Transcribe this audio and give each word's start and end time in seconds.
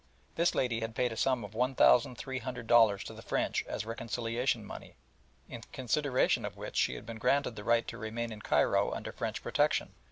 This 0.33 0.55
lady 0.55 0.79
had 0.79 0.95
paid 0.95 1.11
a 1.13 1.15
sum 1.15 1.43
of 1.43 1.53
one 1.53 1.75
thousand 1.75 2.15
three 2.15 2.39
hundred 2.39 2.65
dollars 2.65 3.03
to 3.03 3.13
the 3.13 3.21
French 3.21 3.63
as 3.67 3.85
reconciliation 3.85 4.65
money, 4.65 4.95
in 5.47 5.61
consideration 5.71 6.43
of 6.43 6.57
which 6.57 6.75
she 6.75 6.95
had 6.95 7.05
been 7.05 7.19
granted 7.19 7.55
the 7.55 7.63
right 7.63 7.87
to 7.87 7.99
remain 7.99 8.31
in 8.31 8.41
Cairo 8.41 8.91
under 8.91 9.11
French 9.11 9.43
protection. 9.43 9.93